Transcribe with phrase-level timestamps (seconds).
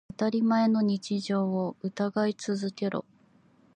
[0.17, 3.05] 当たり前の日常を疑い続けろ。